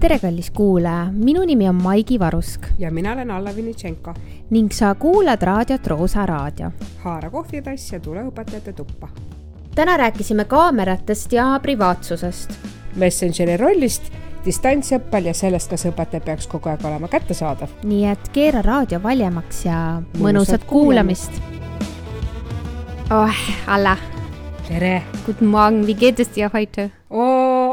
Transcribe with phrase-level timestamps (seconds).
[0.00, 4.14] tere, kallis kuulaja, minu nimi on Maigi Varusk ja mina olen Alla Vinitšenko.
[4.50, 6.70] ning sa kuulad raadiot Roosa Raadio.
[6.98, 9.08] haara kohvitass ja tule õpetajate tuppa.
[9.74, 12.50] täna rääkisime kaameratest ja privaatsusest.
[12.96, 14.02] Messengeri rollist
[14.44, 17.68] distantsõppel ja sellest, kas õpetaja peaks kogu aeg olema kättesaadav.
[17.82, 21.32] nii et keera raadio valjemaks ja mõnusat kuulamist.
[23.10, 23.34] oh,
[23.66, 23.96] Alla.
[24.68, 25.02] tere.
[25.26, 26.90] Guten Morgen, wie geht es dir heute?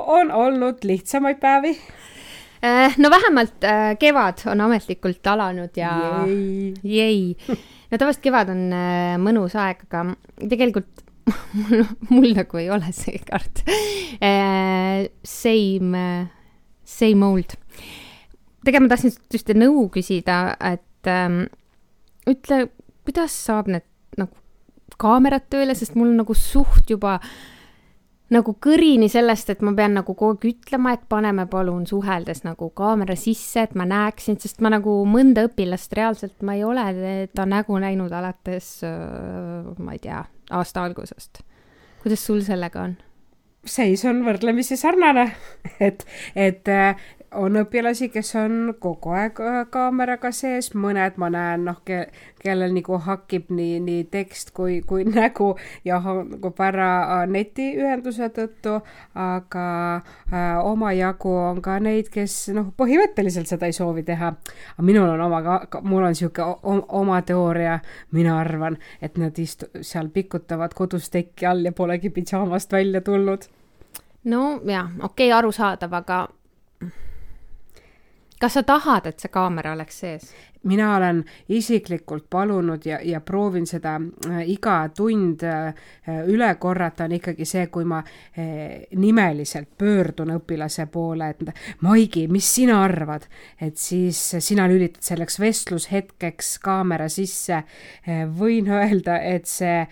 [0.08, 1.78] on olnud lihtsamaid päevi
[2.98, 5.92] no vähemalt äh, kevad on ametlikult alanud ja
[6.84, 7.36] jäi.
[7.92, 10.06] no tavaliselt kevad on äh, mõnus aeg, aga
[10.40, 11.04] tegelikult
[11.60, 13.64] mul, mul nagu ei ole seekord
[15.26, 16.06] same,
[16.86, 17.58] same old.
[18.66, 21.46] tegelikult ma tahtsin just nõu küsida, et ähm,
[22.30, 22.68] ütle,
[23.06, 23.86] kuidas saab need
[24.22, 24.34] nagu
[25.02, 27.34] kaamerad tööle, sest mul nagu suht juba äh,
[28.34, 32.72] nagu kõrini sellest, et ma pean nagu kogu aeg ütlema, et paneme palun suheldes nagu
[32.78, 36.86] kaamera sisse, et ma näeksin, sest ma nagu mõnda õpilast reaalselt ma ei ole
[37.36, 38.80] ta nägu näinud alates,
[39.78, 41.44] ma ei tea, aasta algusest.
[42.04, 42.98] kuidas sul sellega on?
[43.66, 45.30] seis on võrdlemisi sarnane,
[45.88, 46.70] et, et
[47.36, 52.06] on õpilasi, kes on kogu aeg äh, kaameraga sees, mõned ma näen, noh ke,,
[52.42, 55.52] kellel nagu hakib nii, nii tekst kui, kui nägu
[55.88, 58.78] ja hangub ära äh, netiühenduse tõttu,
[59.20, 64.32] aga äh, omajagu on ka neid, kes noh, põhimõtteliselt seda ei soovi teha.
[64.76, 67.80] aga minul on oma, mul on niisugune oma teooria,
[68.16, 73.50] mina arvan, et nad istu-, seal pikutavad kodus teki all ja polegi pidžaamast välja tulnud.
[74.26, 76.26] no jaa, okei okay,, arusaadav, aga
[78.40, 80.34] kas sa tahad, et see kaamera oleks sees?
[80.66, 83.96] mina olen isiklikult palunud ja, ja proovin seda
[84.30, 85.74] äh, iga tund äh,
[86.28, 91.44] üle korrata, on ikkagi see, kui ma äh, nimeliselt pöördun õpilase poole, et
[91.86, 93.28] Maigi, mis sina arvad,
[93.62, 97.62] et siis sina lülitad selleks vestlushetkeks kaamera sisse.
[98.38, 99.86] võin öelda, et see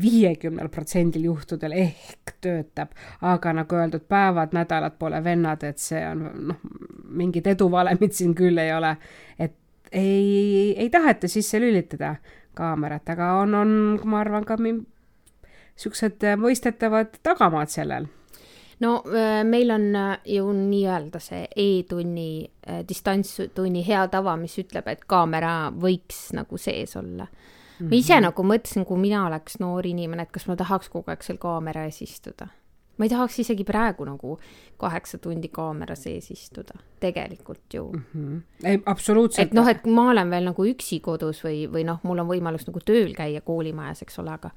[0.00, 6.24] viiekümnel protsendil juhtudel ehk töötab, aga nagu öeldud, päevad, nädalad pole vennad, et see on
[6.50, 6.60] noh,
[7.08, 8.96] mingit eduvalemit siin küll ei ole,
[9.38, 9.54] et
[9.92, 12.16] ei, ei taheta sisse lülitada
[12.56, 13.72] kaamerat, aga on, on,
[14.04, 18.08] ma arvan, ka niisugused mõistetavad tagamaad sellel
[18.80, 24.88] no äh, meil on äh, ju nii-öelda see e-tunni, äh, distantstunni hea tava, mis ütleb,
[24.92, 27.38] et kaamera võiks nagu sees olla mm.
[27.78, 27.88] -hmm.
[27.90, 28.28] ma ise mhm.
[28.28, 31.84] nagu mõtlesin, kui mina oleks noor inimene, et kas ma tahaks kogu aeg seal kaamera
[31.84, 32.48] ees istuda
[32.96, 34.38] ma ei tahaks isegi praegu nagu
[34.80, 38.04] kaheksa tundi kaamera sees istuda, tegelikult ju mm.
[38.14, 38.40] -hmm.
[38.64, 39.48] ei, absoluutselt.
[39.48, 42.66] et noh, et ma olen veel nagu üksi kodus või, või noh, mul on võimalus
[42.66, 44.50] nagu tööl käia koolimajas, eks ole, aga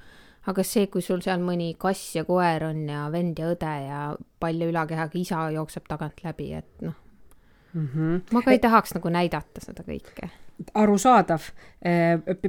[0.47, 4.15] aga see, kui sul seal mõni kass ja koer on ja vend ja õde ja
[4.39, 6.95] palja ülakehaga isa jookseb tagant läbi, et noh
[7.73, 7.87] mm.
[7.95, 8.21] -hmm.
[8.31, 10.29] ma ka ei tahaks nagu näidata seda kõike
[10.73, 11.39] arusaadav.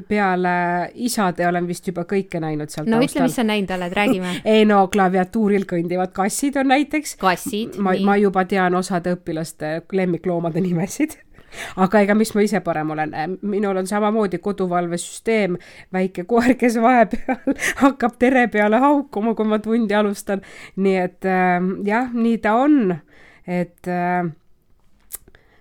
[0.09, 0.51] Peale
[0.95, 3.07] isade olen vist juba kõike näinud seal no taustal.
[3.07, 7.17] ütle, mis sa näinud oled, räägime ei no klaviatuuril kõndivad kassid on näiteks.
[7.21, 7.79] kassid.
[7.79, 11.15] ma, ma juba tean osade õpilaste lemmikloomade nimesid
[11.85, 15.57] aga ega mis ma ise parem olen, minul on samamoodi koduvalvesüsteem,
[15.93, 17.55] väike koer, kes vahepeal
[17.85, 20.43] hakkab tere peale haukuma, kui ma tundi alustan.
[20.77, 21.57] nii et äh,
[21.87, 22.97] jah, nii ta on,
[23.47, 24.27] et äh,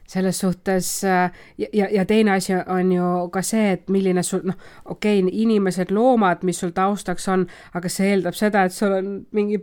[0.09, 4.41] selles suhtes äh, ja, ja, ja teine asi on ju ka see, et milline sul,
[4.49, 7.45] noh, okei okay,, inimesed, loomad, mis sul taustaks on,
[7.77, 9.59] aga see eeldab seda, et sul on mingi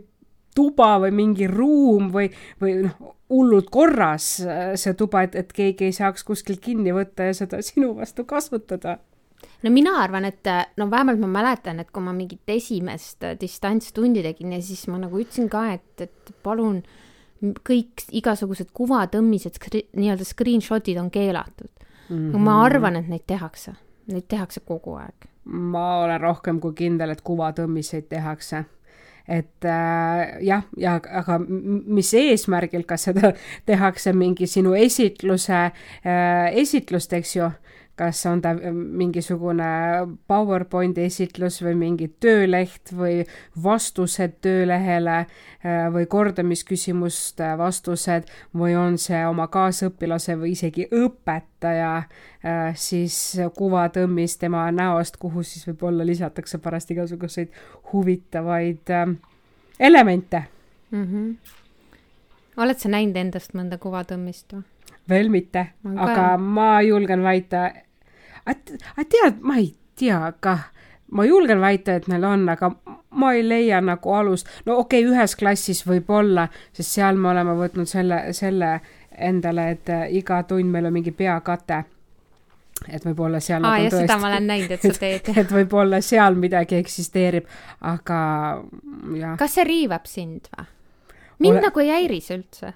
[0.55, 2.29] tuba või mingi ruum või,
[2.63, 7.27] või noh, hullult korras äh, see tuba, et, et keegi ei saaks kuskilt kinni võtta
[7.27, 8.97] ja seda sinu vastu kasutada.
[9.61, 10.47] No mina arvan, et
[10.79, 15.19] no vähemalt ma mäletan, et kui ma mingit esimest distantstundi tegin ja siis ma nagu
[15.19, 17.03] ütlesin ka, et, et palun äh,
[17.41, 19.59] kõik igasugused kuvatõmmised
[19.93, 21.69] nii-öelda screenshot'id on keelatud
[22.09, 22.31] mm.
[22.31, 22.39] -hmm.
[22.39, 23.75] ma arvan, et neid tehakse,
[24.07, 25.29] neid tehakse kogu aeg.
[25.45, 28.65] ma olen rohkem kui kindel, et kuvatõmmiseid tehakse
[29.27, 33.33] et äh, jah, ja aga mis eesmärgil, kas seda
[33.69, 37.49] tehakse mingi sinu esitluse äh,, esitlust, eks ju
[37.97, 39.67] kas on ta mingisugune
[40.27, 43.23] PowerPointi esitlus või mingi tööleht või
[43.63, 52.77] vastused töölehele äh, või kordamisküsimuste vastused või on see oma kaasõpilase või isegi õpetaja äh,
[52.77, 53.17] siis
[53.57, 57.49] kuvatõmmis tema näost, kuhu siis võib-olla lisatakse pärast igasuguseid
[57.93, 59.17] huvitavaid äh,
[59.79, 60.43] elemente
[60.91, 61.03] mm.
[61.03, 61.35] -hmm.
[62.57, 64.65] oled sa näinud endast mõnda kuvatõmmist või?
[65.09, 65.65] veel mitte,
[65.95, 67.71] aga ma julgen väita,
[68.53, 70.67] tead, ma ei tea kah,
[71.11, 72.71] ma julgen väita, et neil on, aga
[73.17, 77.57] ma ei leia nagu alust, no okei okay,, ühes klassis võib-olla, sest seal me oleme
[77.57, 78.77] võtnud selle, selle
[79.17, 81.83] endale, et äh, iga tund meil on mingi peakate
[82.85, 85.31] et võib-olla seal aa, jah, seda ma olen näinud, et sa teed.
[85.33, 87.47] et võib-olla seal midagi eksisteerib,
[87.89, 88.19] aga
[89.17, 89.37] jah.
[89.39, 90.67] kas see riivab sind või?
[91.43, 91.63] Mind Ole...
[91.67, 92.73] nagu ei häiri see üldse.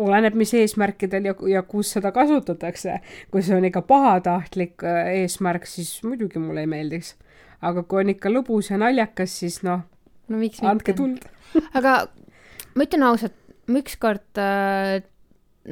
[0.00, 2.98] oleneb, mis eesmärkidel ja, ja kus seda kasutatakse.
[3.30, 7.14] kui see on ikka pahatahtlik äh, eesmärk, siis muidugi mulle ei meeldiks.
[7.62, 9.84] aga kui on ikka lõbus ja naljakas, siis noh
[10.28, 11.24] no, miks andke tuld
[11.78, 12.06] aga
[12.74, 13.36] ma ütlen ausalt,
[13.68, 15.02] ma ükskord äh,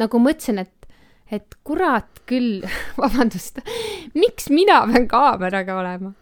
[0.01, 0.91] nagu mõtlesin, et,
[1.33, 2.67] et kurat küll
[3.01, 3.63] vabandust,
[4.15, 6.15] miks mina pean kaameraga olema?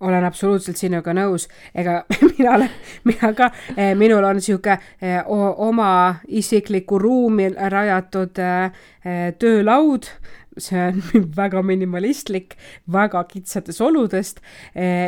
[0.00, 2.02] Olen absoluutselt sinuga nõus, ega
[2.36, 2.72] mina olen,
[3.04, 5.90] mina ka, eh, minul on sihuke eh, oma
[6.28, 10.10] isiklikku ruumi rajatud eh, töölaud
[10.58, 11.02] see on
[11.40, 12.56] väga minimalistlik,
[12.92, 14.40] väga kitsatest oludest.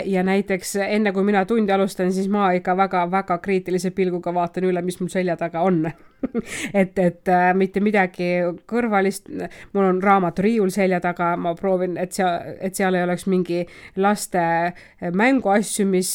[0.05, 4.83] Ja näiteks enne, kui mina tundi alustan, siis ma ikka väga-väga kriitilise pilguga vaatan üle,
[4.85, 5.87] mis mul selja taga on.
[6.75, 9.29] Et, et äh, mitte midagi kõrvalist,
[9.71, 13.61] mul on raamaturiiul selja taga, ma proovin, et seal, et seal ei oleks mingi
[14.03, 14.43] laste
[15.15, 16.11] mänguasju, mis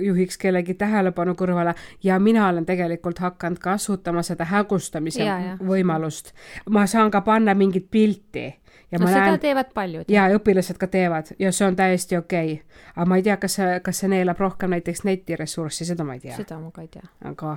[0.00, 1.74] juhiks kellegi tähelepanu kõrvale
[2.04, 5.56] ja mina olen tegelikult hakanud kasutama seda hägustamise ja, ja.
[5.62, 6.32] võimalust.
[6.70, 8.46] ma saan ka panna mingit pilti
[8.92, 10.04] ja no seda näen, teevad paljud.
[10.08, 12.84] ja õpilased ka teevad ja see on täiesti okei okay..
[12.96, 16.24] aga ma ei tea, kas see, kas see neelab rohkem näiteks netiressurssi, seda ma ei
[16.24, 16.36] tea.
[16.36, 17.04] seda ma ka ei tea.
[17.24, 17.56] aga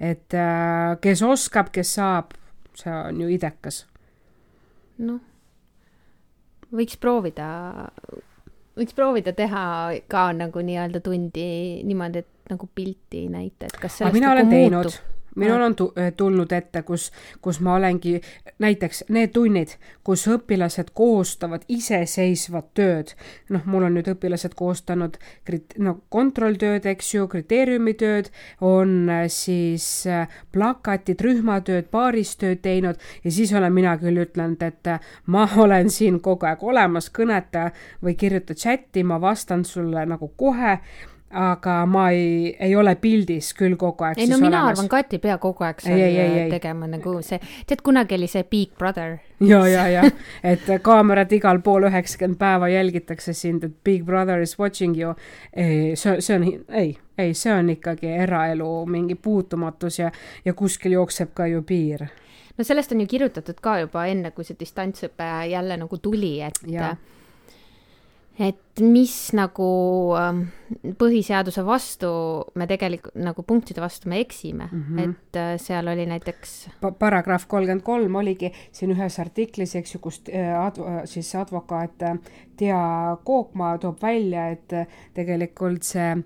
[0.00, 2.34] et äh, kes oskab, kes saab,
[2.74, 3.84] see on ju idekas.
[4.98, 5.20] noh,
[6.74, 7.48] võiks proovida,
[8.78, 9.64] võiks proovida teha
[10.10, 11.48] ka nagu nii-öelda tundi
[11.86, 14.54] niimoodi, et nagu pilti ei näita, et kas sellest nagu muutub.
[14.54, 17.10] teinud minul on eh, tulnud ette, kus,
[17.42, 18.16] kus ma olengi,
[18.62, 19.74] näiteks need tunnid,
[20.06, 23.14] kus õpilased koostavad iseseisvat tööd,
[23.54, 28.30] noh, mul on nüüd õpilased koostanud krit-, no kontrolltööd, eks ju, kriteeriumitööd,
[28.64, 34.94] on eh, siis eh, plakatid, rühmatööd, paaristööd teinud ja siis olen mina küll ütlenud, et
[35.26, 37.70] ma olen siin kogu aeg olemas, kõneta
[38.04, 40.78] või kirjuta chati, ma vastan sulle nagu kohe
[41.34, 44.18] aga ma ei, ei ole pildis küll kogu aeg.
[44.22, 44.78] ei no mina olemas.
[44.78, 47.82] arvan ka, et ei pea kogu aeg seal ei, ei, ei, tegema nagu see, tead
[47.84, 49.16] kunagi oli see Big Brother.
[49.42, 50.04] ja, ja, ja,
[50.54, 55.14] et kaamerad igal pool üheksakümmend päeva jälgitakse sind, et Big Brother is watching you.
[55.52, 60.12] ei, see, see on, ei, ei, see on ikkagi eraelu mingi puutumatus ja,
[60.44, 62.06] ja kuskil jookseb ka ju piir
[62.58, 66.62] no sellest on ju kirjutatud ka juba enne, kui see distantsõpe jälle nagu tuli, et
[66.70, 66.94] ja
[68.38, 69.66] et mis nagu
[70.18, 70.40] ähm,
[70.98, 72.08] põhiseaduse vastu
[72.58, 75.02] me tegelikult nagu punktide vastu me eksime mm, -hmm.
[75.04, 76.90] et äh, seal oli näiteks pa.
[76.90, 82.18] paragrahv kolmkümmend kolm oligi siin ühes artiklis, eks ju, kus äh, adv-, siis advokaat äh,
[82.56, 84.72] Tea Kookmaa toob välja, et
[85.14, 86.16] tegelikult see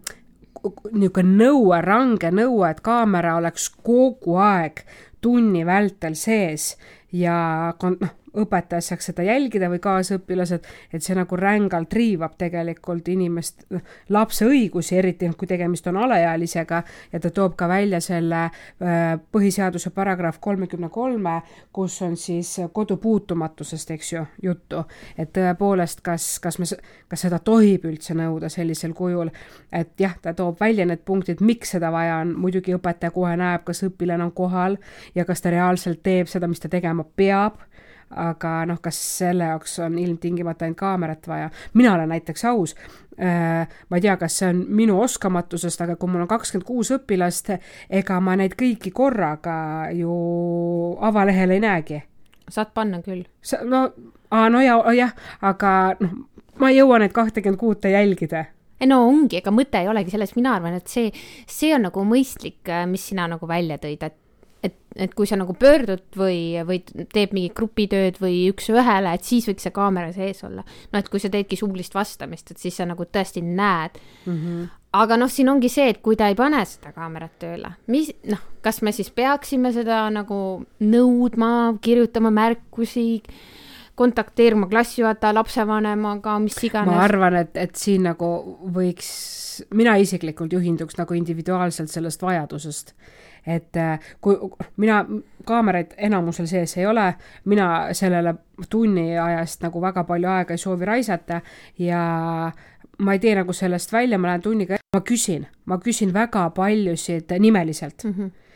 [0.93, 4.81] niisugune nõue, range nõue, et kaamera oleks kogu aeg
[5.21, 6.77] tunni vältel sees
[7.13, 13.65] ja noh, õpetaja saaks seda jälgida või kaasõpilased, et see nagu rängalt riivab tegelikult inimest,
[13.73, 13.83] noh,
[14.15, 16.83] lapse õigusi, eriti kui tegemist on alaealisega
[17.13, 18.49] ja ta toob ka välja selle
[19.33, 21.41] põhiseaduse paragrahv kolmekümne kolme,
[21.73, 24.85] kus on siis kodu puutumatusest, eks ju, juttu.
[25.19, 26.67] et tõepoolest, kas, kas me,
[27.09, 29.31] kas seda tohib üldse nõuda sellisel kujul,
[29.73, 33.65] et jah, ta toob välja need punktid, miks seda vaja on, muidugi õpetaja kohe näeb,
[33.65, 34.79] kas õpilane on kohal
[35.15, 37.59] ja kas ta reaalselt teeb seda, mis ta tegema peab
[38.11, 41.50] aga noh, kas selle jaoks on ilmtingimata ainult kaamerat vaja.
[41.75, 42.75] mina olen näiteks aus
[43.21, 46.93] äh,, ma ei tea, kas see on minu oskamatusest, aga kui mul on kakskümmend kuus
[46.97, 47.53] õpilast,
[47.91, 49.59] ega ma neid kõiki korraga
[49.93, 50.12] ju
[51.00, 52.03] avalehel ei näegi.
[52.50, 53.25] saad panna küll.
[53.65, 53.88] no,
[54.31, 56.15] no ja, jah, aga noh,
[56.59, 58.47] ma ei jõua neid kahtekümmet kuute jälgida
[58.81, 61.11] ei no ongi, ega mõte ei olegi selles, mina arvan, et see,
[61.50, 64.17] see on nagu mõistlik, äh, mis sina nagu välja tõid, et
[64.62, 66.81] et, et kui sa nagu pöördud või, või
[67.12, 70.65] teed mingit grupitööd või üks-ühele, et siis võiks see kaamera sees olla.
[70.93, 74.35] no et kui sa teedki suulist vastamist, et siis sa nagu tõesti näed mm.
[74.35, 74.67] -hmm.
[75.03, 78.43] aga noh, siin ongi see, et kui ta ei pane seda kaamerat tööle, mis, noh,
[78.62, 83.23] kas me siis peaksime seda nagu nõudma, kirjutama märkusi
[83.99, 86.95] kontakteeruma klassijuhataja, lapsevanemaga, mis iganes.
[86.95, 89.09] ma arvan, et, et siin nagu võiks,
[89.75, 92.95] mina isiklikult juhinduks nagu individuaalselt sellest vajadusest
[93.49, 94.37] et äh, kui
[94.76, 95.02] mina
[95.49, 97.12] kaameraid enamusel sees ei ole,
[97.45, 98.35] mina sellele
[98.71, 101.40] tunni ajast nagu väga palju aega ei soovi raisata
[101.78, 102.02] ja
[102.99, 107.38] ma ei tee nagu sellest välja, ma lähen tunniga, ma küsin, ma küsin väga paljusid
[107.38, 108.12] nimeliselt mm.
[108.12, 108.48] -hmm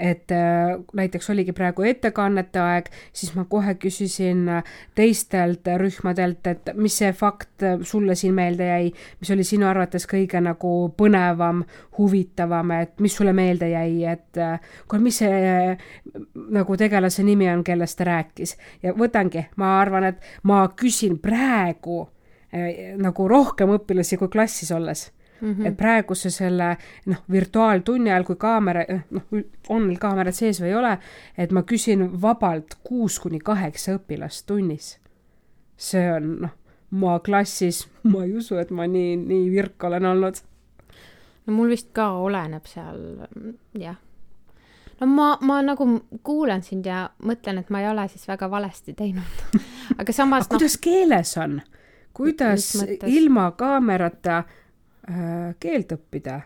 [0.00, 6.72] et äh, näiteks oligi praegu ettekannete aeg, siis ma kohe küsisin äh, teistelt rühmadelt, et
[6.80, 8.90] mis see fakt äh, sulle siin meelde jäi,
[9.20, 11.62] mis oli sinu arvates kõige nagu põnevam,
[11.98, 14.40] huvitavam, et mis sulle meelde jäi, et
[14.88, 15.76] kuule, mis see
[16.56, 18.56] nagu tegelase nimi on, kellest ta rääkis.
[18.82, 22.06] Ja võtangi, ma arvan, et ma küsin praegu
[22.50, 25.66] nagu rohkem õpilasi kui klassis olles Mm -hmm.
[25.66, 29.22] et praeguse selle noh, virtuaaltunni ajal, kui kaamera, eh, noh,
[29.68, 30.98] on meil kaamerad sees või ei ole,
[31.38, 34.98] et ma küsin vabalt kuus kuni kaheksa õpilast tunnis.
[35.76, 36.50] see on noh,
[36.90, 40.34] ma klassis, ma ei usu, et ma nii, nii virk olen olnud.
[41.46, 43.26] no mul vist ka oleneb seal,
[43.78, 43.96] jah.
[45.00, 45.88] no ma, ma nagu
[46.22, 49.60] kuulan sind ja mõtlen, et ma ei ole siis väga valesti teinud
[50.00, 51.60] aga samas aga no, kuidas keeles on?
[52.12, 52.72] kuidas
[53.06, 54.59] ilma kaamerata äh,
[55.60, 56.40] keelt õppida.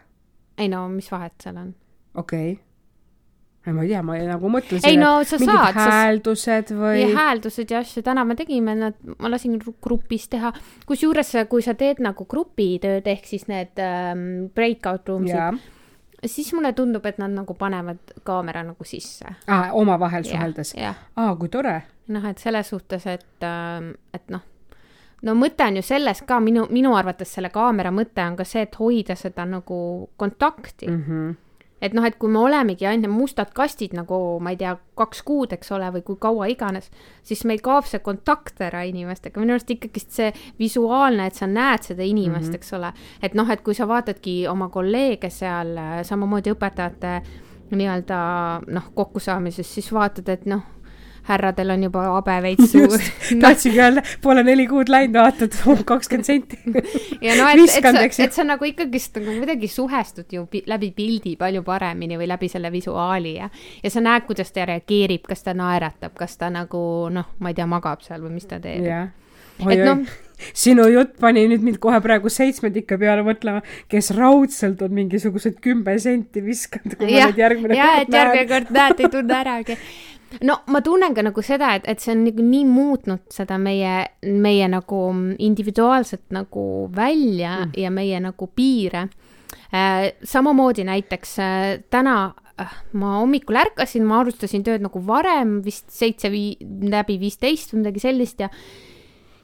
[0.58, 1.74] ei no mis vahet seal on?
[2.14, 3.72] okei okay.
[3.74, 5.74] ma ei tea, ma nagu mõtlesin, ei no sa saad.
[5.78, 7.06] hääldused või?
[7.14, 10.52] hääldused ja asju, täna me tegime nad, ma lasin grupis teha,
[10.86, 15.60] kusjuures kui sa teed nagu grupitööd ehk siis need ähm, breakout room'id,
[16.24, 19.68] siis mulle tundub, et nad nagu panevad kaamera nagu sisse ah,.
[19.74, 20.76] omavahel suheldes?
[20.78, 21.80] aa, ah, kui tore.
[22.14, 24.53] noh, et selles suhtes, et, ähm, et noh
[25.24, 28.64] no mõte on ju selles ka, minu, minu arvates selle kaamera mõte on ka see,
[28.66, 29.78] et hoida seda nagu
[30.20, 31.02] kontakti mm.
[31.06, 31.34] -hmm.
[31.84, 35.22] et noh, et kui me olemegi ainult need mustad kastid nagu ma ei tea, kaks
[35.22, 36.90] kuud, eks ole, või kui kaua iganes,
[37.22, 41.82] siis meil kaob see kontakt ära inimestega, minu arust ikkagist see visuaalne, et sa näed
[41.82, 42.54] seda inimest mm, -hmm.
[42.54, 47.20] eks ole, et noh, et kui sa vaatadki oma kolleege seal samamoodi õpetajate
[47.74, 48.18] nii-öelda
[48.66, 50.73] noh, kokkusaamises, siis vaatad, et noh
[51.28, 52.98] härradel on juba habe veits suur.
[53.42, 56.58] tahtsingi öelda, pole neli kuud läinud, vaatad kakskümmend senti.
[57.24, 61.36] ja no, et, et sa, et sa nagu ikkagist nagu kuidagi suhestud ju läbi pildi
[61.40, 63.48] palju paremini või läbi selle visuaali ja,
[63.82, 67.58] ja sa näed, kuidas ta reageerib, kas ta naeratab, kas ta nagu noh, ma ei
[67.58, 68.84] tea, magab seal või mis ta teeb.
[69.64, 70.04] et noh
[70.54, 75.98] sinu jutt pani nüüd mind kohe praegu seitsmendike peale mõtlema, kes raudselt on mingisugused kümme
[76.02, 78.20] senti viskanud, kui ma nüüd järgmine ja, kord näen.
[78.20, 79.78] järgmine kord näed, ei tunne äragi
[80.42, 83.96] no ma tunnen ka nagu seda, et, et see on nagu nii muutnud seda meie,
[84.24, 85.02] meie nagu
[85.38, 87.76] individuaalset nagu välja mm.
[87.84, 89.08] ja meie nagu piire
[89.70, 90.14] äh,.
[90.22, 92.16] samamoodi näiteks äh, täna
[92.60, 96.58] äh, ma hommikul ärkasin, ma alustasin tööd nagu varem, vist seitse vii-,
[96.90, 98.50] läbi viisteist või midagi sellist ja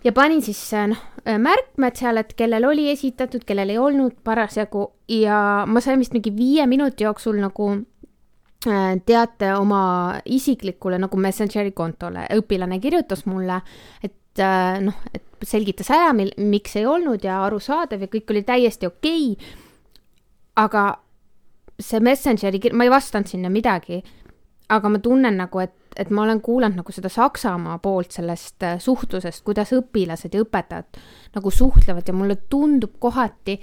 [0.04, 4.19] ja panin siis äh, noh, äh, märkmed seal, et kellel oli esitatud, kellel ei olnud
[4.25, 4.90] parasjagu.
[5.11, 7.73] Ja ma sain vist mingi viie minuti jooksul nagu
[8.66, 13.57] Äh, teate oma isiklikule nagu Messengeri kontole, õpilane kirjutas mulle,
[14.04, 14.42] et
[14.85, 19.30] noh, et selgitas ära, mil-, miks ei olnud ja arusaadav ja kõik oli täiesti okei.
[19.33, 19.54] Okay..
[20.61, 20.83] aga
[21.80, 24.02] see Messengeri kir-, ma ei vastanud sinna midagi,
[24.69, 28.78] aga ma tunnen nagu, et, et ma olen kuulanud nagu seda Saksamaa poolt sellest äh,
[28.80, 31.00] suhtlusest, kuidas õpilased ja õpetajad
[31.37, 33.59] nagu suhtlevad ja mulle tundub kohati,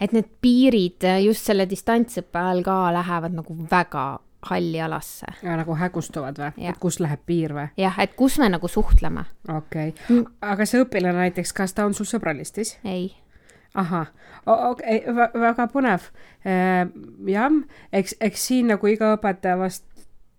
[0.00, 4.08] et need piirid just selle distantsõppe ajal ka lähevad nagu väga
[4.42, 5.26] halli alasse.
[5.42, 6.68] ja nagu hägustuvad või?
[6.68, 7.68] et kus läheb piir või?
[7.76, 9.24] jah, et kus me nagu suhtleme.
[9.48, 10.06] okei okay.
[10.08, 12.76] mm., aga see õpilane näiteks, kas ta on sul sõbralistis?
[12.84, 13.12] ei.
[13.74, 14.08] ahah,
[14.46, 16.08] okei okay., väga põnev.
[16.46, 16.88] Äh,
[17.28, 17.60] jah,
[17.92, 19.84] eks, eks siin nagu iga õpetaja vast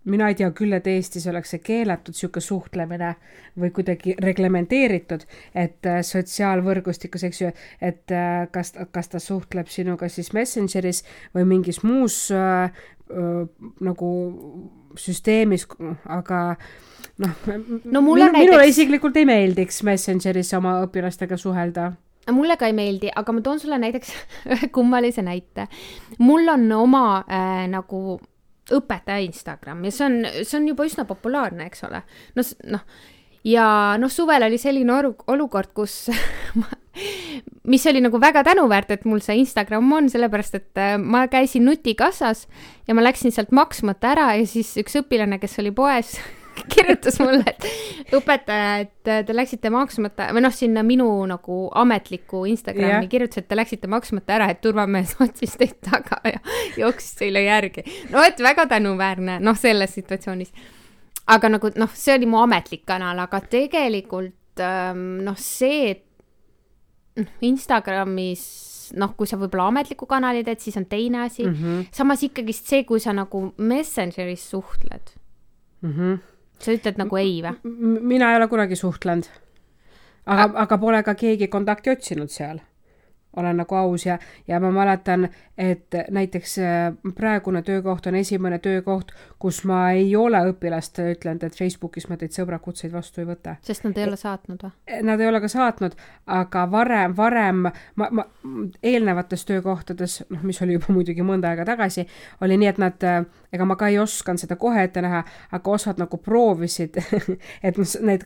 [0.04, 3.12] mina ei tea küll, et Eestis oleks see keelatud, niisugune suhtlemine
[3.58, 10.08] või kuidagi reglementeeritud, et äh, sotsiaalvõrgustikus, eks ju, et äh, kas, kas ta suhtleb sinuga
[10.12, 11.02] siis Messengeris
[11.36, 12.70] või mingis muus äh,
[13.10, 13.42] äh,
[13.80, 14.12] nagu
[14.98, 15.66] süsteemis,
[16.10, 16.44] aga
[17.22, 17.44] noh
[17.84, 18.40] no, minu, näiteks...
[18.40, 21.92] minule isiklikult ei meeldiks Messengeris oma õpilastega suhelda
[22.30, 24.12] mulle ka ei meeldi, aga ma toon sulle näiteks
[24.54, 25.66] ühe kummalise näite.
[26.18, 28.20] mul on oma äh, nagu
[28.76, 32.02] õpetaja Instagram ja see on, see on juba üsna populaarne, eks ole.
[32.36, 32.84] no noh,
[33.46, 33.66] ja
[34.00, 34.94] noh, suvel oli selline
[35.32, 36.06] olukord, kus
[37.72, 41.64] mis oli nagu väga tänuväärt, et mul see Instagram on, sellepärast et äh, ma käisin
[41.68, 42.46] nutikassas
[42.88, 46.16] ja ma läksin sealt maksmata ära ja siis üks õpilane, kes oli poes
[46.74, 52.90] kirjutas mulle, et õpetaja, et te läksite maksmata või noh, sinna minu nagu ametliku Instagrami
[52.90, 53.08] yeah.
[53.10, 56.38] kirjutas, et te läksite maksmata ära, et turvamees otsis teid taga ja
[56.80, 57.84] jooksis teile järgi.
[58.12, 60.52] no et väga tänuväärne, noh, selles situatsioonis.
[61.26, 66.04] aga nagu noh, see oli mu ametlik kanal, aga tegelikult ähm, noh, see, et
[67.22, 68.44] noh, Instagramis
[68.98, 71.54] noh, kui sa võib-olla ametliku kanali teed, siis on teine asi mm.
[71.54, 71.86] -hmm.
[71.94, 75.16] samas ikkagist see, kui sa nagu Messengeris suhtled
[75.80, 75.92] mm.
[75.92, 76.31] -hmm
[76.64, 77.54] sa ütled nagu ei või?
[78.00, 79.30] mina ei ole kunagi suhtlenud.
[80.26, 82.60] aga, aga pole ka keegi kontakti otsinud seal.
[83.36, 85.22] olen nagu aus ja, ja ma mäletan,
[85.58, 91.56] et näiteks äh, praegune töökoht on esimene töökoht, kus ma ei ole õpilastele ütelnud, et
[91.56, 93.56] Facebookis ma teid sõbrakutseid vastu ei võta.
[93.64, 95.00] sest nad ei ole saatnud või?
[95.08, 98.26] Nad ei ole ka saatnud, aga varem, varem ma, ma
[98.82, 102.04] eelnevates töökohtades, noh, mis oli juba muidugi mõnda aega tagasi,
[102.44, 105.74] oli nii, et nad, äh, ega ma ka ei osanud seda kohe ette näha, aga
[105.76, 106.96] osad nagu proovisid
[107.66, 108.24] et neid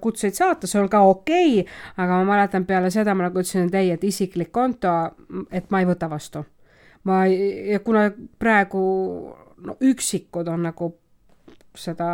[0.00, 3.70] kutseid saata, see on ka okei okay,, aga ma mäletan peale seda ma nagu ütlesin,
[3.70, 4.92] et ei, et isiklik konto,
[5.50, 6.44] et ma ei võta vastu.
[7.04, 8.84] ma, ja kuna praegu
[9.66, 10.92] no üksikud on nagu
[11.76, 12.08] seda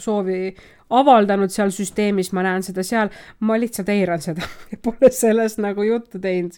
[0.00, 0.54] soovi
[0.94, 3.10] avaldanud seal süsteemis, ma näen seda seal,
[3.44, 4.46] ma lihtsalt eiran seda
[4.84, 6.56] pole sellest nagu juttu teinud.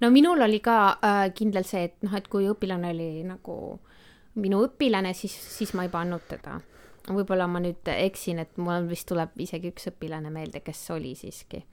[0.00, 3.56] no minul oli ka äh, kindlalt see, et noh, et kui õpilane oli nagu
[4.34, 6.60] minu õpilane, siis, siis ma ei pannud teda.
[7.10, 11.64] võib-olla ma nüüd eksin, et mul vist tuleb isegi üks õpilane meelde, kes oli siiski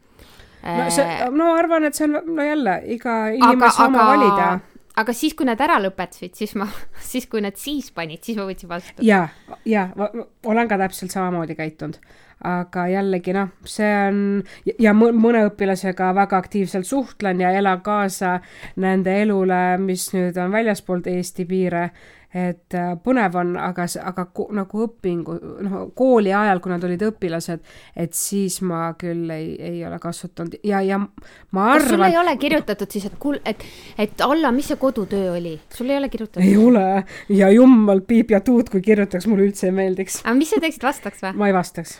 [0.64, 4.50] no see, äh, no arvan, et see on, no jälle, iga inimese oma valida.
[4.98, 6.68] aga siis, kui nad ära lõpetasid, siis ma,
[7.12, 9.06] siis kui nad siis panid, siis ma võtsin vastu.
[9.06, 9.28] ja,
[9.66, 9.90] ja
[10.46, 12.00] olen ka täpselt samamoodi käitunud.
[12.48, 14.20] aga jällegi noh, see on
[14.78, 18.40] ja mõne õpilasega väga aktiivselt suhtlen ja elan kaasa
[18.78, 21.90] nende elule, mis nüüd on väljaspoolt Eesti piire
[22.34, 24.26] et äh, põnev on, aga, aga
[24.58, 27.64] nagu õpingu, noh, kooli ajal, kui nad olid õpilased,
[27.96, 31.86] et siis ma küll ei, ei ole kasutanud ja, ja ma arvan.
[31.86, 33.64] kas sul ei ole kirjutatud siis, et kuul-, et,
[33.98, 35.56] et Alla, mis see kodutöö oli?
[35.74, 36.44] sul ei ole kirjutatud?
[36.44, 36.86] ei ole
[37.32, 40.22] ja jummal piip ja tuud, kui kirjutaks, mulle üldse ei meeldiks.
[40.26, 41.36] aga mis sa teeksid, vastaks või?
[41.40, 42.00] ma ei vastaks.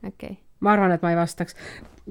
[0.00, 0.36] okei okay.
[0.64, 1.58] ma arvan, et ma ei vastaks.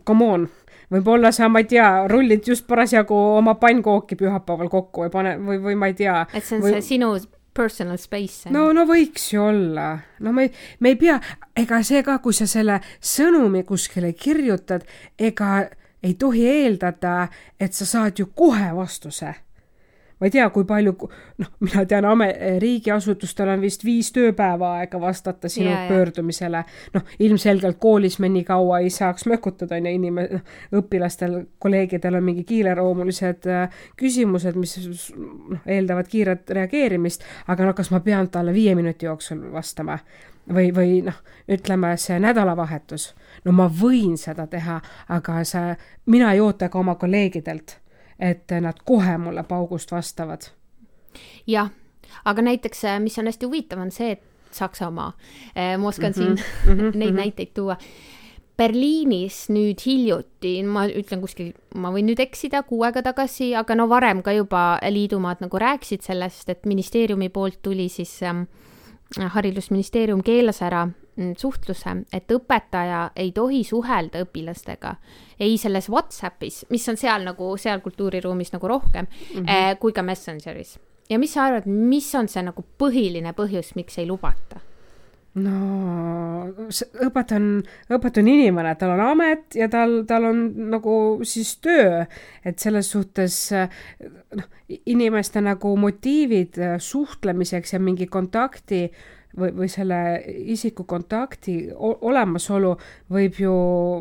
[0.07, 0.49] Come on
[0.91, 5.59] võib-olla sa, ma ei tea, rullid just parasjagu oma pannkooki pühapäeval kokku või pane või,
[5.63, 6.25] või ma ei tea.
[6.33, 6.73] et see on või...
[6.75, 7.11] see sinu
[7.53, 8.51] personal space.
[8.51, 11.19] no, no võiks ju olla, no me, me ei pea,
[11.57, 14.87] ega see ka, kui sa selle sõnumi kuskile kirjutad,
[15.19, 15.69] ega
[16.01, 17.29] ei tohi eeldada,
[17.59, 19.35] et sa saad ju kohe vastuse
[20.21, 20.93] ma ei tea, kui palju,
[21.41, 22.05] noh, mina tean,
[22.61, 26.63] riigiasutustel on vist viis tööpäeva aega vastata sinu yeah, pöördumisele.
[26.93, 30.45] noh, ilmselgelt koolis me nii kaua ei saaks mökutada, on ju, inim-, noh,
[30.77, 34.77] õpilastel, kolleegidel on mingi kiireloomulised äh, küsimused, mis
[35.17, 39.97] noh, eeldavad kiiret reageerimist, aga noh, kas ma pean talle viie minuti jooksul vastama?
[40.53, 41.17] või, või noh,
[41.49, 43.11] ütleme see nädalavahetus,
[43.45, 44.79] no ma võin seda teha,
[45.09, 45.71] aga sa,
[46.05, 47.77] mina ei oota ka oma kolleegidelt
[48.21, 50.41] et nad kohe mulle paugust vastavad.
[51.47, 51.69] jah,
[52.25, 55.13] aga näiteks, äh, mis on hästi huvitav, on see, et Saksamaa,
[55.55, 56.37] äh, ma oskan mm -hmm.
[56.37, 56.97] siin mm -hmm.
[56.99, 57.77] neid näiteid tuua.
[58.57, 63.89] Berliinis nüüd hiljuti, ma ütlen kuskil, ma võin nüüd eksida, kuu aega tagasi, aga no
[63.89, 68.41] varem ka juba liidumaad nagu rääkisid sellest, et ministeeriumi poolt tuli siis ähm,
[69.19, 71.00] haridusministeerium keelas ära Mm,
[71.37, 74.95] suhtluse, et õpetaja ei tohi suhelda õpilastega
[75.41, 79.77] ei selles Whatsappis, mis on seal nagu, seal kultuuriruumis nagu rohkem mm, -hmm.
[79.79, 80.79] kui ka Messengeris.
[81.09, 84.59] ja mis sa arvad, mis on see nagu põhiline põhjus, miks ei lubata?
[85.35, 86.51] no
[87.05, 92.03] õpetaja on, õpetaja on inimene, tal on amet ja tal, tal on nagu siis töö,
[92.45, 93.51] et selles suhtes
[94.35, 94.49] noh,
[94.85, 102.75] inimeste nagu motiivid suhtlemiseks ja mingi kontakti äh, või, või selle isiku kontakti olemasolu
[103.11, 103.55] võib ju,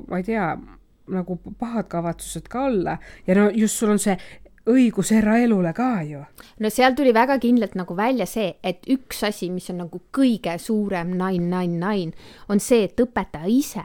[0.08, 0.52] ma ei tea,
[1.10, 4.16] nagu pahad kavatsused ka olla ja no just sul on see
[4.70, 6.20] õigus eraelule ka ju.
[6.60, 10.56] no seal tuli väga kindlalt nagu välja see, et üks asi, mis on nagu kõige
[10.60, 13.84] suurem nine, nine, nine, on see, et õpetaja ise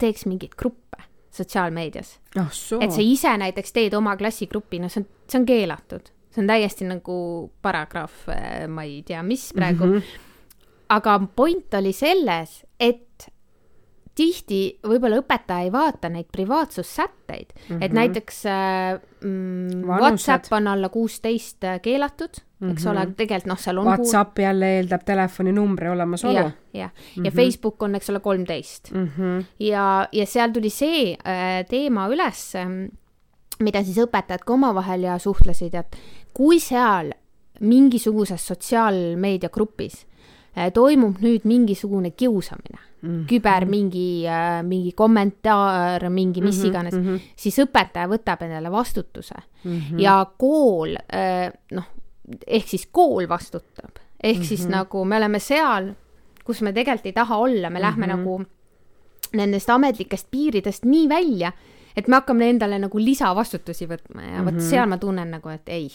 [0.00, 1.02] teeks mingeid gruppe
[1.34, 2.80] sotsiaalmeedias oh,.
[2.82, 6.50] et sa ise näiteks teed oma klassigrupi, no see on, see on keelatud, see on
[6.50, 7.20] täiesti nagu
[7.62, 8.26] paragrahv,
[8.68, 9.94] ma ei tea, mis praegu mm.
[10.00, 10.26] -hmm
[10.90, 13.30] aga point oli selles, et
[14.20, 17.84] tihti võib-olla õpetaja ei vaata neid privaatsussätteid mm, -hmm.
[17.84, 17.96] et mhm.
[17.96, 22.72] näiteks äh, mm, Whatsapp on alla kuusteist äh, keelatud mm, -hmm.
[22.72, 23.14] eks ole, mhm.
[23.14, 24.44] tegelikult noh, seal on Whatsapp kuul...
[24.44, 26.34] jälle eeldab telefoninumbri olemasolu.
[26.34, 27.36] jah, jah, ja mm -hmm.
[27.36, 29.08] Facebook on, eks ole, kolmteist mm.
[29.18, 29.44] -hmm.
[29.60, 32.84] ja, ja seal tuli see äh, teema üles, ähm,
[33.60, 35.96] mida siis õpetajad ka omavahel ja suhtlesid, et
[36.34, 37.12] kui seal
[37.60, 40.09] mingisuguses sotsiaalmeediagrupis Äh,
[40.74, 43.26] toimub nüüd mingisugune kiusamine mm, -hmm.
[43.26, 47.20] küber mingi, äh, mingi kommentaar, mingi mis mm -hmm, iganes mm, -hmm.
[47.36, 49.34] siis õpetaja võtab endale vastutuse
[49.64, 50.00] mm -hmm.
[50.00, 51.84] ja kool, äh, noh,
[52.46, 53.90] ehk siis kool vastutab,
[54.22, 54.46] ehk mm -hmm.
[54.46, 54.70] siis mhm.
[54.70, 55.92] nagu me oleme seal,
[56.44, 57.80] kus me tegelikult ei taha olla, me mm -hmm.
[57.80, 58.44] lähme nagu
[59.32, 61.52] nendest ametlikest piiridest nii välja,
[61.96, 64.44] et me hakkame endale nagu lisavastutusi võtma ja mm -hmm.
[64.44, 64.62] vot mhm.
[64.62, 65.90] seal ma tunnen nagu, et ei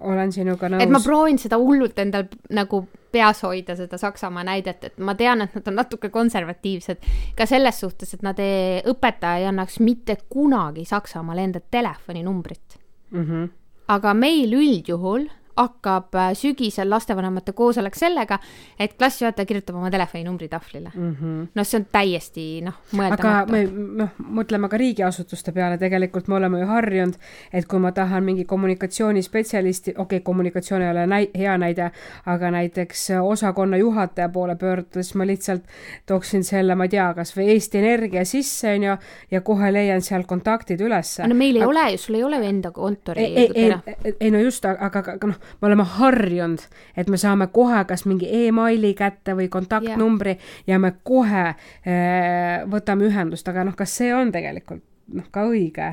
[0.00, 0.82] olen sinuga nõus.
[0.82, 2.82] et ma proovin seda hullult endal nagu
[3.12, 7.06] peas hoida, seda Saksamaa näidet, et ma tean, et nad on natuke konservatiivsed
[7.36, 12.78] ka selles suhtes, et nad ei, õpetaja ei annaks mitte kunagi Saksamaale enda telefoninumbrit
[13.10, 13.24] mm.
[13.24, 13.48] -hmm.
[13.88, 18.38] aga meil üldjuhul hakkab äh, sügisel lastevanemate koosolek sellega,
[18.78, 21.16] et klassijuhataja kirjutab oma telefoninumbri tahvlile mm.
[21.20, 21.46] -hmm.
[21.54, 23.28] noh, see on täiesti noh, mõeldamatu.
[23.28, 23.62] aga me
[24.02, 27.16] noh, mõtleme ka riigiasutuste peale, tegelikult me oleme ju harjunud,
[27.52, 31.90] et kui ma tahan mingi kommunikatsioonispetsialisti, okei okay,, kommunikatsioon ei ole näi-, hea näide,
[32.26, 35.64] aga näiteks osakonna juhataja poole pöördudes ma lihtsalt
[36.06, 38.96] tooksin selle, ma ei tea, kas või Eesti Energia sisse, on ju,
[39.30, 41.26] ja kohe leian seal kontaktid ülesse.
[41.26, 41.70] no meil ei aga...
[41.70, 43.24] ole ju, sul ei ole ju enda kontori.
[43.24, 43.72] ei, ei,
[44.04, 46.64] ei, ei no just, aga, aga noh me oleme harjunud,
[46.96, 50.56] et me saame kohe kas mingi emaili kätte või kontaktnumbri yeah.
[50.66, 55.92] ja me kohe äh, võtame ühendust, aga noh, kas see on tegelikult noh, ka õige?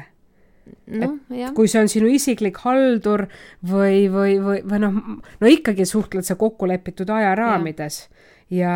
[0.95, 1.51] noh, jah.
[1.55, 3.25] kui see on sinu isiklik haldur
[3.67, 4.99] või, või, või, või noh,
[5.41, 8.05] no ikkagi suhtled sa kokkulepitud ajaraamides
[8.47, 8.75] ja, ja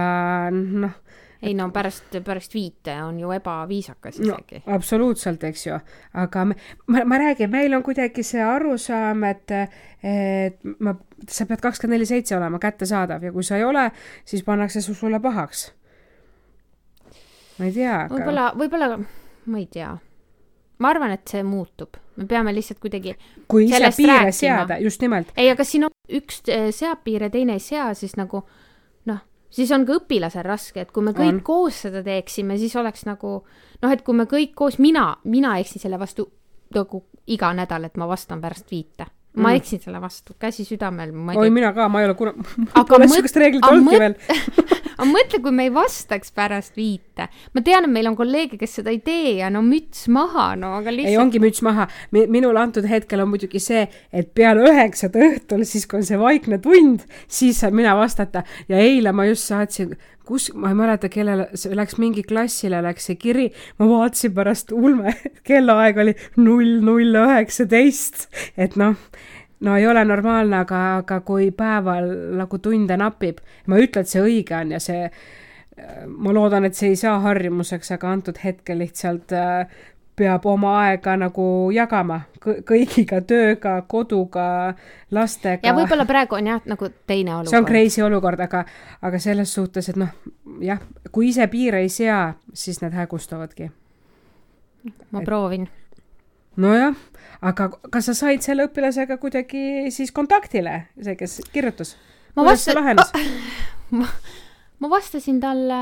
[0.51, 0.95] noh
[1.41, 4.75] ei no pärast, pärast viite on ju ebaviisakas isegi no,.
[4.75, 5.79] absoluutselt, eks ju,
[6.13, 9.53] aga me, ma, ma räägin, meil on kuidagi see arusaam, et,
[10.03, 10.95] et ma,
[11.29, 13.89] sa pead kakskümmend neli seitse olema kättesaadav ja kui sa ei ole,
[14.25, 15.71] siis pannakse su sulle pahaks.
[17.59, 18.13] ma ei tea aga....
[18.15, 18.91] võib-olla, võib-olla,
[19.45, 19.95] ma ei tea.
[20.79, 23.17] ma arvan, et see muutub, me peame lihtsalt kuidagi.
[23.47, 24.39] kui ise piire rääkima.
[24.41, 25.33] seada, just nimelt.
[25.37, 28.47] ei, aga siin on üks eh, seab piire, teine ei sea, siis nagu
[29.49, 31.43] siis on ka õpilasel raske, et kui me kõik on.
[31.45, 33.39] koos seda teeksime, siis oleks nagu
[33.81, 36.27] noh, et kui me kõik koos, mina, mina eksin selle vastu
[36.75, 39.07] nagu iga nädal, et ma vastan pärast viite.
[39.37, 39.59] ma mm.
[39.59, 41.13] eksin selle vastu, käsi südamel.
[41.37, 42.43] oi, mina ka, ma ei ole kunagi,
[42.89, 44.15] pole niisugust reeglit olnudki veel
[44.97, 47.29] aga mõtle, kui me ei vastaks pärast viite.
[47.53, 50.75] ma tean, et meil on kolleege, kes seda ei tee ja no müts maha, no
[50.79, 51.13] aga lihtsalt.
[51.13, 51.87] ei, ongi müts maha.
[52.11, 56.61] minul antud hetkel on muidugi see, et peale üheksat õhtul, siis kui on see vaikne
[56.63, 59.95] tund, siis saan mina vastata ja eile ma just saatsin
[60.27, 63.47] kus, ma ei mäleta, kellele, see läks mingi klassile, läks see kiri,
[63.79, 65.15] ma vaatasin pärast ulme,
[65.47, 68.27] kellaaeg oli null null üheksateist,
[68.59, 68.97] et noh
[69.59, 74.11] no ei ole normaalne, aga, aga kui päeval nagu tunde napib, ma ei ütle, et
[74.11, 75.09] see õige on ja see,
[76.07, 79.79] ma loodan, et see ei saa harjumuseks, aga antud hetkel lihtsalt äh,
[80.17, 84.47] peab oma aega nagu jagama kõigiga, tööga, koduga,
[85.13, 85.61] lastega.
[85.67, 87.51] ja võib-olla praegu on jah, nagu teine olukord.
[87.51, 88.63] see on crazy olukord, aga,
[89.05, 90.13] aga selles suhtes, et noh,
[90.63, 92.21] jah, kui ise piire ei sea,
[92.53, 93.69] siis need hägustavadki.
[95.11, 95.25] ma et...
[95.25, 95.67] proovin
[96.61, 96.95] nojah,
[97.45, 101.95] aga kas sa said selle õpilasega kuidagi siis kontaktile, see, kes kirjutas?
[102.37, 103.01] ma vastasin,
[103.97, 104.09] ma,
[104.83, 105.81] ma vastasin talle,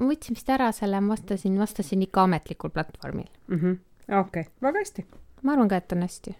[0.00, 3.58] ma võtsin vist ära selle, ma vastasin, vastasin ikka ametlikul platvormil mm.
[3.58, 3.78] -hmm.
[4.20, 5.06] okei okay., väga hästi.
[5.42, 6.36] ma arvan ka, et on hästi.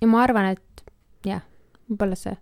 [0.00, 0.86] ja ma arvan, et
[1.26, 1.42] jah,
[1.90, 2.36] võib-olla see,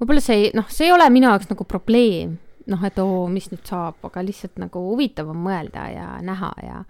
[0.00, 3.64] võib-olla see, noh, see ei ole minu jaoks nagu probleem, noh, et oo, mis nüüd
[3.64, 6.82] saab, aga lihtsalt nagu huvitav on mõelda ja näha ja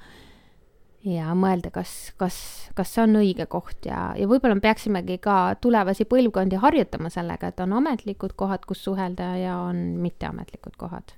[1.06, 2.36] ja mõelda, kas, kas,
[2.74, 7.52] kas see on õige koht ja, ja võib-olla me peaksimegi ka tulevasi põlvkondi harjutama sellega,
[7.52, 11.14] et on ametlikud kohad, kus suhelda ja on mitteametlikud kohad.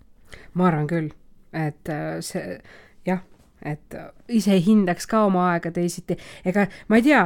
[0.55, 1.11] ma arvan küll,
[1.57, 2.61] et äh, see
[3.09, 3.24] jah
[3.66, 3.94] et
[4.30, 6.16] ise hindaks ka oma aega teisiti.
[6.46, 7.22] ega ma ei tea,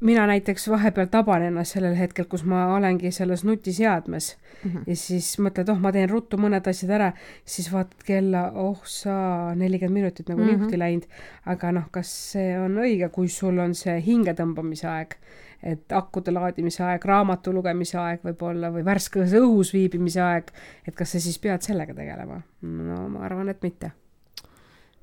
[0.00, 4.84] mina näiteks vahepeal taban ennast sellel hetkel, kus ma olengi selles nutiseadmes mm -hmm.
[4.86, 7.12] ja siis mõtled, oh, ma teen ruttu mõned asjad ära,
[7.44, 10.58] siis vaatad kella, oh sa, nelikümmend minutit nagu mm -hmm.
[10.58, 11.06] niuhti läinud.
[11.46, 15.16] aga noh, kas see on õige, kui sul on see hingetõmbamise aeg,
[15.62, 20.52] et akude laadimise aeg, raamatu lugemise aeg võib-olla või värskes õhus viibimise aeg,
[20.88, 22.42] et kas sa siis pead sellega tegelema?
[22.62, 23.90] no ma arvan, et mitte.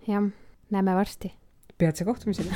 [0.08, 0.24] jah
[0.72, 1.34] näeme varsti.
[1.78, 2.50] peatse kohtumiseni